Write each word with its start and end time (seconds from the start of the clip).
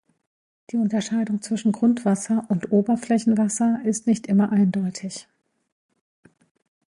Die 0.71 0.77
Unterscheidung 0.77 1.43
zwischen 1.43 1.71
Grundwasser 1.71 2.47
und 2.49 2.71
Oberflächenwasser 2.71 3.81
ist 3.85 4.07
nicht 4.07 4.25
immer 4.25 4.51
eindeutig. 4.51 5.27